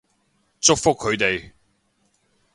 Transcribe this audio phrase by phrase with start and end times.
[0.59, 1.51] 祝福佢哋